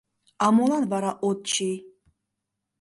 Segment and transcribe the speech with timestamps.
[0.43, 1.77] —А молан вара от чий?